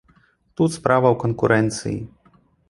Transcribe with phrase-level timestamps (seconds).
[0.61, 1.97] Тут справа ў канкурэнцыі.